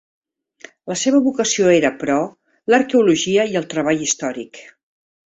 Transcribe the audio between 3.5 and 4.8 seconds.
i el treball històric.